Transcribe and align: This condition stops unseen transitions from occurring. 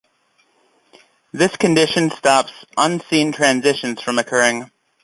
This 1.31 1.55
condition 1.57 2.09
stops 2.09 2.53
unseen 2.75 3.33
transitions 3.33 4.01
from 4.01 4.17
occurring. 4.17 4.71